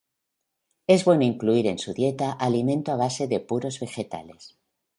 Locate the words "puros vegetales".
3.39-4.57